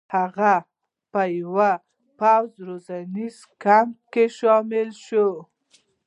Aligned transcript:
هلته 0.13 0.51
په 1.11 1.21
یوه 1.39 1.69
پوځي 2.19 2.59
روزنیز 2.67 3.37
کمپ 3.63 3.95
کې 4.13 4.25
شامل 4.37 4.89
شو. 5.05 5.27